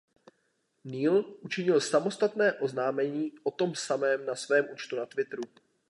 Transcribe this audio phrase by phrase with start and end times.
[0.83, 5.43] Neil učinil samostatné oznámení o tom samém na svém účtu na Twitteru.